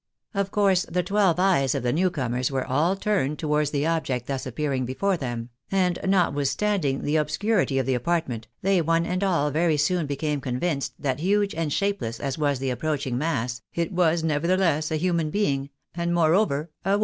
[0.33, 4.25] Of course, the twelve eyes of the new comers were all turned towards the object
[4.25, 9.51] thus appearing before them, and notwithstanding the obscurity of the apartment, they one and all
[9.51, 14.23] very soon became convinced that huge and shapeless as was the approaching mass, it was
[14.23, 16.99] nevertheless a human being, and moreover a woman.